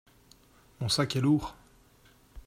mon 0.79 0.89
sac 0.89 1.15
est 1.15 1.21
lourd. 1.21 1.53